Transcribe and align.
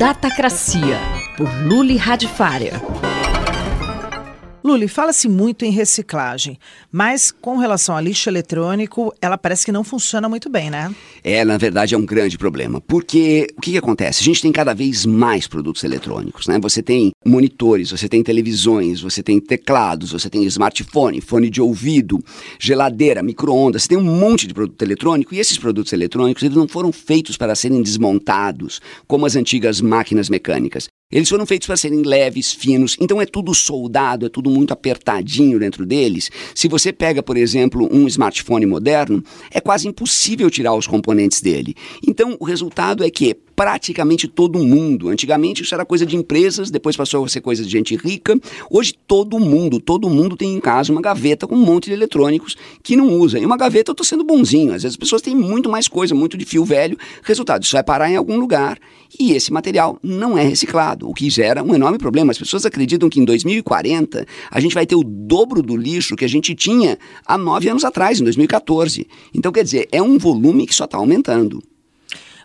Datacracia, 0.00 0.98
por 1.36 1.52
Luli 1.62 1.98
Radifária. 1.98 3.09
Luli, 4.62 4.88
fala-se 4.88 5.28
muito 5.28 5.64
em 5.64 5.70
reciclagem, 5.70 6.58
mas 6.92 7.30
com 7.30 7.56
relação 7.56 7.96
a 7.96 8.00
lixo 8.00 8.28
eletrônico, 8.28 9.14
ela 9.20 9.38
parece 9.38 9.64
que 9.64 9.72
não 9.72 9.82
funciona 9.82 10.28
muito 10.28 10.50
bem, 10.50 10.70
né? 10.70 10.94
É, 11.24 11.44
na 11.44 11.56
verdade, 11.56 11.94
é 11.94 11.98
um 11.98 12.04
grande 12.04 12.36
problema. 12.36 12.80
Porque 12.80 13.46
o 13.56 13.60
que, 13.60 13.72
que 13.72 13.78
acontece? 13.78 14.20
A 14.20 14.24
gente 14.24 14.42
tem 14.42 14.52
cada 14.52 14.74
vez 14.74 15.06
mais 15.06 15.46
produtos 15.46 15.82
eletrônicos, 15.82 16.46
né? 16.46 16.58
Você 16.60 16.82
tem 16.82 17.10
monitores, 17.24 17.90
você 17.90 18.08
tem 18.08 18.22
televisões, 18.22 19.00
você 19.00 19.22
tem 19.22 19.40
teclados, 19.40 20.12
você 20.12 20.28
tem 20.28 20.44
smartphone, 20.44 21.20
fone 21.20 21.48
de 21.48 21.60
ouvido, 21.60 22.22
geladeira, 22.58 23.22
micro-ondas, 23.22 23.82
você 23.82 23.88
tem 23.88 23.98
um 23.98 24.02
monte 24.02 24.46
de 24.46 24.54
produto 24.54 24.82
eletrônico 24.82 25.34
e 25.34 25.38
esses 25.38 25.56
produtos 25.56 25.92
eletrônicos 25.92 26.42
eles 26.42 26.56
não 26.56 26.68
foram 26.68 26.92
feitos 26.92 27.36
para 27.36 27.54
serem 27.54 27.82
desmontados 27.82 28.80
como 29.06 29.26
as 29.26 29.36
antigas 29.36 29.80
máquinas 29.80 30.28
mecânicas. 30.28 30.88
Eles 31.10 31.28
foram 31.28 31.44
feitos 31.44 31.66
para 31.66 31.76
serem 31.76 32.02
leves, 32.02 32.52
finos, 32.52 32.96
então 33.00 33.20
é 33.20 33.26
tudo 33.26 33.52
soldado, 33.52 34.26
é 34.26 34.28
tudo 34.28 34.48
muito 34.48 34.72
apertadinho 34.72 35.58
dentro 35.58 35.84
deles. 35.84 36.30
Se 36.54 36.68
você 36.68 36.92
pega, 36.92 37.20
por 37.20 37.36
exemplo, 37.36 37.88
um 37.90 38.06
smartphone 38.06 38.64
moderno, 38.64 39.22
é 39.50 39.60
quase 39.60 39.88
impossível 39.88 40.48
tirar 40.48 40.74
os 40.74 40.86
componentes 40.86 41.40
dele. 41.40 41.74
Então 42.06 42.36
o 42.38 42.44
resultado 42.44 43.02
é 43.02 43.10
que 43.10 43.36
praticamente 43.60 44.26
todo 44.26 44.58
mundo. 44.58 45.10
Antigamente 45.10 45.62
isso 45.62 45.74
era 45.74 45.84
coisa 45.84 46.06
de 46.06 46.16
empresas, 46.16 46.70
depois 46.70 46.96
passou 46.96 47.22
a 47.22 47.28
ser 47.28 47.42
coisa 47.42 47.62
de 47.62 47.68
gente 47.68 47.94
rica. 47.94 48.34
Hoje 48.70 48.94
todo 49.06 49.38
mundo, 49.38 49.78
todo 49.78 50.08
mundo 50.08 50.34
tem 50.34 50.54
em 50.54 50.60
casa 50.60 50.90
uma 50.90 51.02
gaveta 51.02 51.46
com 51.46 51.56
um 51.56 51.62
monte 51.62 51.84
de 51.84 51.92
eletrônicos 51.92 52.56
que 52.82 52.96
não 52.96 53.18
usa. 53.18 53.38
E 53.38 53.44
uma 53.44 53.58
gaveta 53.58 53.90
eu 53.90 53.92
estou 53.92 54.06
sendo 54.06 54.24
bonzinho. 54.24 54.68
Às 54.68 54.84
vezes 54.84 54.94
as 54.94 54.96
pessoas 54.96 55.20
têm 55.20 55.36
muito 55.36 55.68
mais 55.68 55.88
coisa, 55.88 56.14
muito 56.14 56.38
de 56.38 56.46
fio 56.46 56.64
velho. 56.64 56.96
Resultado, 57.22 57.62
isso 57.62 57.72
vai 57.74 57.84
parar 57.84 58.10
em 58.10 58.16
algum 58.16 58.38
lugar 58.38 58.78
e 59.18 59.32
esse 59.32 59.52
material 59.52 59.98
não 60.02 60.38
é 60.38 60.42
reciclado, 60.42 61.06
o 61.06 61.12
que 61.12 61.28
gera 61.28 61.62
um 61.62 61.74
enorme 61.74 61.98
problema. 61.98 62.32
As 62.32 62.38
pessoas 62.38 62.64
acreditam 62.64 63.10
que 63.10 63.20
em 63.20 63.26
2040 63.26 64.26
a 64.50 64.58
gente 64.58 64.74
vai 64.74 64.86
ter 64.86 64.96
o 64.96 65.04
dobro 65.04 65.62
do 65.62 65.76
lixo 65.76 66.16
que 66.16 66.24
a 66.24 66.28
gente 66.28 66.54
tinha 66.54 66.98
há 67.26 67.36
nove 67.36 67.68
anos 67.68 67.84
atrás, 67.84 68.20
em 68.20 68.24
2014. 68.24 69.06
Então, 69.34 69.52
quer 69.52 69.64
dizer, 69.64 69.86
é 69.92 70.00
um 70.00 70.16
volume 70.16 70.66
que 70.66 70.74
só 70.74 70.86
está 70.86 70.96
aumentando. 70.96 71.62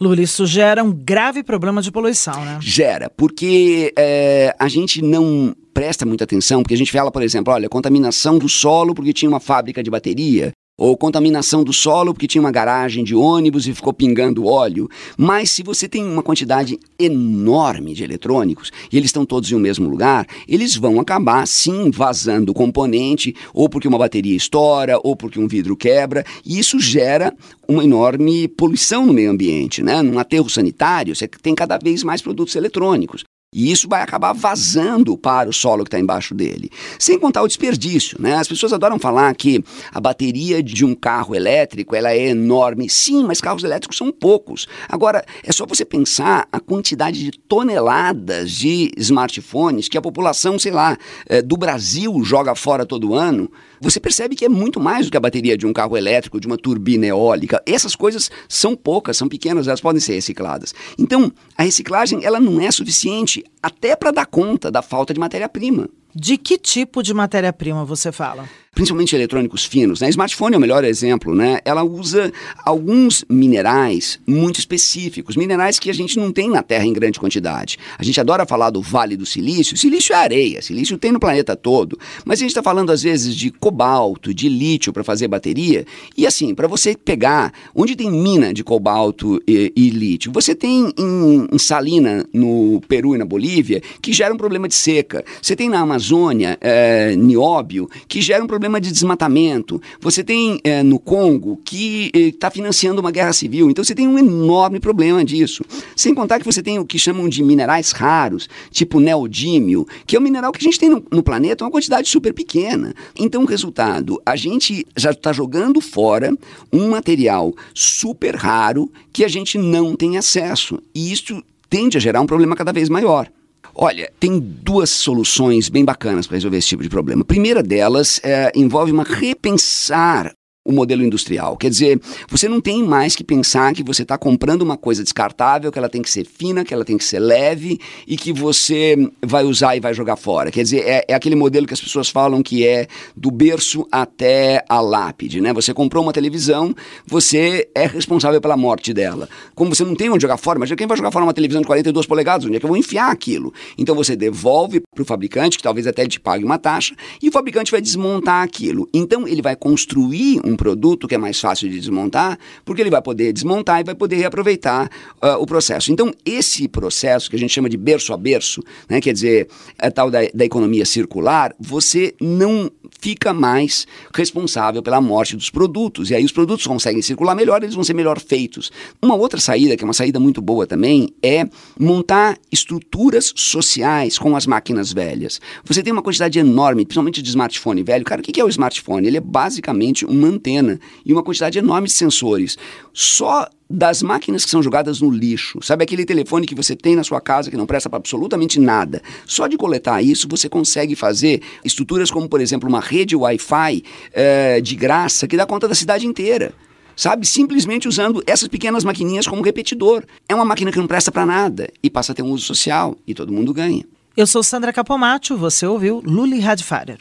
Lula, 0.00 0.20
isso 0.20 0.46
gera 0.46 0.82
um 0.82 0.92
grave 0.92 1.42
problema 1.42 1.82
de 1.82 1.90
poluição, 1.90 2.44
né? 2.44 2.58
Gera, 2.60 3.10
porque 3.10 3.92
é, 3.96 4.54
a 4.58 4.68
gente 4.68 5.02
não 5.02 5.54
presta 5.72 6.04
muita 6.04 6.24
atenção, 6.24 6.62
porque 6.62 6.74
a 6.74 6.78
gente 6.78 6.92
fala, 6.92 7.10
por 7.10 7.22
exemplo, 7.22 7.52
olha, 7.52 7.68
contaminação 7.68 8.38
do 8.38 8.48
solo 8.48 8.94
porque 8.94 9.12
tinha 9.12 9.28
uma 9.28 9.40
fábrica 9.40 9.82
de 9.82 9.90
bateria, 9.90 10.52
ou 10.76 10.96
contaminação 10.96 11.62
do 11.62 11.72
solo 11.72 12.12
porque 12.12 12.26
tinha 12.26 12.40
uma 12.40 12.50
garagem 12.50 13.04
de 13.04 13.14
ônibus 13.14 13.66
e 13.66 13.74
ficou 13.74 13.92
pingando 13.92 14.46
óleo. 14.46 14.88
Mas 15.16 15.50
se 15.50 15.62
você 15.62 15.88
tem 15.88 16.04
uma 16.04 16.22
quantidade 16.22 16.78
enorme 16.98 17.94
de 17.94 18.02
eletrônicos 18.02 18.70
e 18.90 18.96
eles 18.96 19.08
estão 19.08 19.24
todos 19.24 19.50
em 19.50 19.54
um 19.54 19.60
mesmo 19.60 19.88
lugar, 19.88 20.26
eles 20.48 20.74
vão 20.76 20.98
acabar 20.98 21.46
sim 21.46 21.90
vazando 21.90 22.54
componente, 22.54 23.34
ou 23.52 23.68
porque 23.68 23.88
uma 23.88 23.98
bateria 23.98 24.36
estoura, 24.36 24.98
ou 25.02 25.14
porque 25.14 25.38
um 25.38 25.46
vidro 25.48 25.76
quebra, 25.76 26.24
e 26.44 26.58
isso 26.58 26.80
gera 26.80 27.34
uma 27.68 27.84
enorme 27.84 28.48
poluição 28.48 29.06
no 29.06 29.12
meio 29.12 29.30
ambiente, 29.30 29.82
né? 29.82 30.02
Num 30.02 30.18
aterro 30.18 30.48
sanitário, 30.48 31.14
você 31.14 31.28
tem 31.28 31.54
cada 31.54 31.78
vez 31.78 32.02
mais 32.02 32.20
produtos 32.20 32.56
eletrônicos. 32.56 33.24
E 33.54 33.70
isso 33.70 33.86
vai 33.86 34.00
acabar 34.00 34.32
vazando 34.32 35.18
para 35.18 35.50
o 35.50 35.52
solo 35.52 35.84
que 35.84 35.88
está 35.88 36.00
embaixo 36.00 36.34
dele. 36.34 36.70
Sem 36.98 37.18
contar 37.18 37.42
o 37.42 37.46
desperdício, 37.46 38.16
né? 38.18 38.36
As 38.36 38.48
pessoas 38.48 38.72
adoram 38.72 38.98
falar 38.98 39.34
que 39.34 39.62
a 39.92 40.00
bateria 40.00 40.62
de 40.62 40.86
um 40.86 40.94
carro 40.94 41.34
elétrico 41.34 41.94
ela 41.94 42.12
é 42.12 42.28
enorme. 42.28 42.88
Sim, 42.88 43.24
mas 43.24 43.42
carros 43.42 43.62
elétricos 43.62 43.98
são 43.98 44.10
poucos. 44.10 44.66
Agora, 44.88 45.22
é 45.44 45.52
só 45.52 45.66
você 45.66 45.84
pensar 45.84 46.48
a 46.50 46.58
quantidade 46.58 47.22
de 47.22 47.30
toneladas 47.32 48.50
de 48.52 48.90
smartphones 48.96 49.86
que 49.86 49.98
a 49.98 50.02
população, 50.02 50.58
sei 50.58 50.72
lá, 50.72 50.96
eh, 51.28 51.42
do 51.42 51.58
Brasil 51.58 52.24
joga 52.24 52.54
fora 52.54 52.86
todo 52.86 53.14
ano. 53.14 53.50
Você 53.82 53.98
percebe 53.98 54.36
que 54.36 54.44
é 54.44 54.48
muito 54.48 54.78
mais 54.78 55.06
do 55.06 55.10
que 55.10 55.16
a 55.16 55.20
bateria 55.20 55.58
de 55.58 55.66
um 55.66 55.72
carro 55.72 55.96
elétrico, 55.96 56.38
de 56.38 56.46
uma 56.46 56.56
turbina 56.56 57.04
eólica. 57.04 57.60
Essas 57.66 57.96
coisas 57.96 58.30
são 58.48 58.76
poucas, 58.76 59.16
são 59.16 59.28
pequenas, 59.28 59.66
elas 59.66 59.80
podem 59.80 60.00
ser 60.00 60.12
recicladas. 60.12 60.72
Então, 60.96 61.32
a 61.58 61.64
reciclagem 61.64 62.24
ela 62.24 62.38
não 62.38 62.60
é 62.60 62.70
suficiente 62.70 63.42
até 63.60 63.96
para 63.96 64.12
dar 64.12 64.26
conta 64.26 64.70
da 64.70 64.82
falta 64.82 65.12
de 65.12 65.18
matéria-prima. 65.18 65.88
De 66.14 66.38
que 66.38 66.56
tipo 66.58 67.02
de 67.02 67.12
matéria-prima 67.12 67.84
você 67.84 68.12
fala? 68.12 68.48
Principalmente 68.74 69.14
eletrônicos 69.14 69.64
finos. 69.66 70.00
Né? 70.00 70.08
Smartphone 70.08 70.54
é 70.54 70.58
o 70.58 70.60
melhor 70.60 70.82
exemplo, 70.82 71.34
né? 71.34 71.60
Ela 71.62 71.84
usa 71.84 72.32
alguns 72.64 73.22
minerais 73.28 74.18
muito 74.26 74.58
específicos, 74.58 75.36
minerais 75.36 75.78
que 75.78 75.90
a 75.90 75.94
gente 75.94 76.18
não 76.18 76.32
tem 76.32 76.48
na 76.48 76.62
Terra 76.62 76.86
em 76.86 76.92
grande 76.92 77.20
quantidade. 77.20 77.78
A 77.98 78.02
gente 78.02 78.18
adora 78.18 78.46
falar 78.46 78.70
do 78.70 78.80
Vale 78.80 79.14
do 79.14 79.26
Silício. 79.26 79.76
Silício 79.76 80.14
é 80.14 80.16
areia, 80.16 80.62
silício 80.62 80.96
tem 80.96 81.12
no 81.12 81.20
planeta 81.20 81.54
todo. 81.54 81.98
Mas 82.24 82.38
a 82.38 82.40
gente 82.40 82.50
está 82.50 82.62
falando 82.62 82.90
às 82.90 83.02
vezes 83.02 83.36
de 83.36 83.50
cobalto, 83.50 84.32
de 84.32 84.48
lítio 84.48 84.90
para 84.90 85.04
fazer 85.04 85.28
bateria. 85.28 85.84
E 86.16 86.26
assim, 86.26 86.54
para 86.54 86.66
você 86.66 86.96
pegar 86.96 87.52
onde 87.74 87.94
tem 87.94 88.10
mina 88.10 88.54
de 88.54 88.64
cobalto 88.64 89.38
e, 89.46 89.70
e 89.76 89.90
lítio, 89.90 90.32
você 90.32 90.54
tem 90.54 90.90
em, 90.96 91.46
em, 91.52 91.58
Salina, 91.58 92.24
no 92.32 92.80
Peru 92.88 93.14
e 93.14 93.18
na 93.18 93.26
Bolívia, 93.26 93.82
que 94.00 94.14
gera 94.14 94.32
um 94.32 94.38
problema 94.38 94.66
de 94.66 94.74
seca. 94.74 95.22
Você 95.42 95.54
tem 95.54 95.68
na 95.68 95.80
Amazônia, 95.80 96.56
é, 96.60 97.14
nióbio, 97.16 97.88
que 98.08 98.22
gera 98.22 98.42
um 98.42 98.46
problema 98.46 98.61
problema 98.62 98.80
de 98.80 98.92
desmatamento. 98.92 99.82
Você 100.00 100.22
tem 100.22 100.60
é, 100.62 100.84
no 100.84 101.00
Congo 101.00 101.60
que 101.64 102.12
está 102.14 102.46
eh, 102.46 102.50
financiando 102.52 103.00
uma 103.00 103.10
guerra 103.10 103.32
civil. 103.32 103.68
Então 103.68 103.82
você 103.82 103.92
tem 103.92 104.06
um 104.06 104.16
enorme 104.16 104.78
problema 104.78 105.24
disso. 105.24 105.64
Sem 105.96 106.14
contar 106.14 106.38
que 106.38 106.44
você 106.44 106.62
tem 106.62 106.78
o 106.78 106.86
que 106.86 106.96
chamam 106.96 107.28
de 107.28 107.42
minerais 107.42 107.90
raros, 107.90 108.48
tipo 108.70 109.00
neodímio, 109.00 109.84
que 110.06 110.14
é 110.14 110.20
um 110.20 110.22
mineral 110.22 110.52
que 110.52 110.60
a 110.60 110.62
gente 110.62 110.78
tem 110.78 110.88
no, 110.88 111.04
no 111.10 111.24
planeta 111.24 111.64
uma 111.64 111.72
quantidade 111.72 112.08
super 112.08 112.32
pequena. 112.32 112.94
Então, 113.18 113.42
o 113.42 113.46
resultado, 113.46 114.22
a 114.24 114.36
gente 114.36 114.86
já 114.96 115.10
está 115.10 115.32
jogando 115.32 115.80
fora 115.80 116.32
um 116.72 116.88
material 116.88 117.52
super 117.74 118.36
raro 118.36 118.88
que 119.12 119.24
a 119.24 119.28
gente 119.28 119.58
não 119.58 119.96
tem 119.96 120.16
acesso. 120.16 120.78
E 120.94 121.10
isso 121.10 121.42
tende 121.68 121.96
a 121.96 122.00
gerar 122.00 122.20
um 122.20 122.26
problema 122.26 122.54
cada 122.54 122.72
vez 122.72 122.88
maior. 122.88 123.28
Olha, 123.74 124.10
tem 124.20 124.38
duas 124.38 124.90
soluções 124.90 125.68
bem 125.68 125.84
bacanas 125.84 126.26
para 126.26 126.36
resolver 126.36 126.58
esse 126.58 126.68
tipo 126.68 126.82
de 126.82 126.88
problema. 126.88 127.22
A 127.22 127.26
primeira 127.26 127.62
delas 127.62 128.20
é, 128.22 128.52
envolve 128.54 128.92
uma 128.92 129.04
repensar 129.04 130.32
o 130.64 130.72
modelo 130.72 131.02
industrial. 131.02 131.56
Quer 131.56 131.70
dizer, 131.70 132.00
você 132.28 132.48
não 132.48 132.60
tem 132.60 132.82
mais 132.84 133.16
que 133.16 133.24
pensar 133.24 133.74
que 133.74 133.82
você 133.82 134.02
está 134.02 134.16
comprando 134.16 134.62
uma 134.62 134.76
coisa 134.76 135.02
descartável, 135.02 135.72
que 135.72 135.78
ela 135.78 135.88
tem 135.88 136.02
que 136.02 136.10
ser 136.10 136.24
fina, 136.24 136.64
que 136.64 136.72
ela 136.72 136.84
tem 136.84 136.96
que 136.96 137.04
ser 137.04 137.18
leve 137.18 137.80
e 138.06 138.16
que 138.16 138.32
você 138.32 138.96
vai 139.24 139.44
usar 139.44 139.76
e 139.76 139.80
vai 139.80 139.92
jogar 139.92 140.16
fora. 140.16 140.50
Quer 140.50 140.62
dizer, 140.62 140.84
é, 140.86 141.04
é 141.08 141.14
aquele 141.14 141.34
modelo 141.34 141.66
que 141.66 141.74
as 141.74 141.80
pessoas 141.80 142.08
falam 142.08 142.42
que 142.42 142.66
é 142.66 142.86
do 143.16 143.30
berço 143.30 143.86
até 143.90 144.64
a 144.68 144.80
lápide, 144.80 145.40
né? 145.40 145.52
Você 145.52 145.74
comprou 145.74 146.02
uma 146.02 146.12
televisão, 146.12 146.74
você 147.06 147.68
é 147.74 147.86
responsável 147.86 148.40
pela 148.40 148.56
morte 148.56 148.94
dela. 148.94 149.28
Como 149.54 149.74
você 149.74 149.84
não 149.84 149.96
tem 149.96 150.10
onde 150.10 150.22
jogar 150.22 150.36
fora, 150.36 150.58
mas 150.58 150.70
quem 150.72 150.86
vai 150.86 150.96
jogar 150.96 151.10
fora 151.10 151.24
uma 151.24 151.34
televisão 151.34 151.60
de 151.60 151.66
42 151.66 152.06
polegadas? 152.06 152.46
Onde 152.46 152.56
é 152.56 152.60
que 152.60 152.64
eu 152.64 152.68
vou 152.68 152.76
enfiar 152.76 153.10
aquilo? 153.10 153.52
Então 153.76 153.94
você 153.96 154.14
devolve 154.14 154.80
para 154.94 155.02
o 155.02 155.04
fabricante, 155.04 155.56
que 155.56 155.62
talvez 155.62 155.86
até 155.86 156.02
ele 156.02 156.10
te 156.10 156.20
pague 156.20 156.44
uma 156.44 156.58
taxa, 156.58 156.94
e 157.20 157.28
o 157.28 157.32
fabricante 157.32 157.72
vai 157.72 157.80
desmontar 157.80 158.42
aquilo. 158.42 158.88
Então 158.94 159.26
ele 159.26 159.42
vai 159.42 159.56
construir 159.56 160.40
um 160.44 160.51
um 160.52 160.56
produto 160.56 161.08
que 161.08 161.14
é 161.14 161.18
mais 161.18 161.40
fácil 161.40 161.68
de 161.68 161.78
desmontar, 161.78 162.38
porque 162.64 162.80
ele 162.80 162.90
vai 162.90 163.02
poder 163.02 163.32
desmontar 163.32 163.80
e 163.80 163.84
vai 163.84 163.94
poder 163.94 164.16
reaproveitar 164.16 164.90
uh, 165.22 165.40
o 165.40 165.46
processo. 165.46 165.92
Então, 165.92 166.12
esse 166.24 166.68
processo 166.68 167.28
que 167.30 167.36
a 167.36 167.38
gente 167.38 167.52
chama 167.52 167.68
de 167.68 167.76
berço 167.76 168.12
a 168.12 168.16
berço, 168.16 168.62
né, 168.88 169.00
quer 169.00 169.12
dizer, 169.12 169.48
a 169.78 169.90
tal 169.90 170.10
da, 170.10 170.20
da 170.34 170.44
economia 170.44 170.84
circular, 170.84 171.54
você 171.58 172.14
não 172.20 172.70
fica 173.00 173.32
mais 173.32 173.86
responsável 174.14 174.82
pela 174.82 175.00
morte 175.00 175.36
dos 175.36 175.50
produtos. 175.50 176.10
E 176.10 176.14
aí 176.14 176.24
os 176.24 176.32
produtos 176.32 176.66
conseguem 176.66 177.02
circular 177.02 177.34
melhor, 177.34 177.62
eles 177.62 177.74
vão 177.74 177.84
ser 177.84 177.94
melhor 177.94 178.20
feitos. 178.20 178.70
Uma 179.00 179.14
outra 179.14 179.40
saída, 179.40 179.76
que 179.76 179.82
é 179.82 179.86
uma 179.86 179.92
saída 179.92 180.20
muito 180.20 180.40
boa 180.40 180.66
também, 180.66 181.12
é 181.22 181.46
montar 181.78 182.38
estruturas 182.50 183.32
sociais 183.34 184.18
com 184.18 184.36
as 184.36 184.46
máquinas 184.46 184.92
velhas. 184.92 185.40
Você 185.64 185.82
tem 185.82 185.92
uma 185.92 186.02
quantidade 186.02 186.38
enorme, 186.38 186.84
principalmente 186.84 187.22
de 187.22 187.28
smartphone 187.28 187.82
velho. 187.82 188.04
Cara, 188.04 188.20
o 188.20 188.24
que 188.24 188.40
é 188.40 188.44
o 188.44 188.48
smartphone? 188.48 189.06
Ele 189.06 189.16
é 189.16 189.20
basicamente 189.20 190.04
uma 190.04 190.28
antena 190.28 190.78
e 191.04 191.12
uma 191.12 191.22
quantidade 191.22 191.58
enorme 191.58 191.88
de 191.88 191.94
sensores. 191.94 192.56
Só 192.92 193.48
das 193.72 194.02
máquinas 194.02 194.44
que 194.44 194.50
são 194.50 194.62
jogadas 194.62 195.00
no 195.00 195.10
lixo. 195.10 195.58
Sabe 195.62 195.82
aquele 195.84 196.04
telefone 196.04 196.46
que 196.46 196.54
você 196.54 196.76
tem 196.76 196.94
na 196.94 197.02
sua 197.02 197.20
casa 197.20 197.50
que 197.50 197.56
não 197.56 197.66
presta 197.66 197.88
para 197.88 197.96
absolutamente 197.96 198.60
nada? 198.60 199.02
Só 199.26 199.46
de 199.46 199.56
coletar 199.56 200.02
isso 200.02 200.28
você 200.28 200.48
consegue 200.48 200.94
fazer 200.94 201.40
estruturas 201.64 202.10
como, 202.10 202.28
por 202.28 202.40
exemplo, 202.40 202.68
uma 202.68 202.80
rede 202.80 203.16
Wi-Fi 203.16 203.82
é, 204.12 204.60
de 204.60 204.76
graça 204.76 205.26
que 205.26 205.36
dá 205.36 205.46
conta 205.46 205.66
da 205.66 205.74
cidade 205.74 206.06
inteira 206.06 206.52
sabe? 206.94 207.26
Simplesmente 207.26 207.88
usando 207.88 208.22
essas 208.26 208.48
pequenas 208.48 208.84
maquininhas 208.84 209.26
como 209.26 209.42
repetidor. 209.42 210.04
É 210.28 210.34
uma 210.34 210.44
máquina 210.44 210.70
que 210.70 210.78
não 210.78 210.86
presta 210.86 211.10
para 211.10 211.24
nada 211.24 211.68
e 211.82 211.88
passa 211.88 212.12
a 212.12 212.14
ter 212.14 212.22
um 212.22 212.30
uso 212.30 212.44
social 212.44 212.94
e 213.06 213.14
todo 213.14 213.32
mundo 213.32 213.52
ganha. 213.52 213.84
Eu 214.14 214.26
sou 214.26 214.42
Sandra 214.42 214.72
Capomatto, 214.72 215.36
você 215.36 215.66
ouviu 215.66 216.02
Luli 216.04 216.38
Radfarer. 216.38 216.98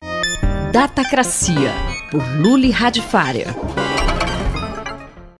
Datacracia, 0.71 1.73
por 2.09 2.23
Luli 2.39 2.71
Radfarer. 2.71 3.47